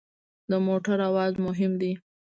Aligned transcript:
د 0.49 0.53
موټر 0.67 0.97
اواز 1.09 1.33
مهم 1.45 1.71
دی. 1.81 1.93